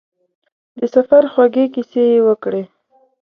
[0.79, 2.63] د سفر خوږې کیسې یې وکړې.